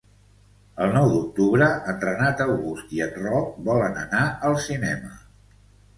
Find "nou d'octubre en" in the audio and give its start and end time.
0.93-2.01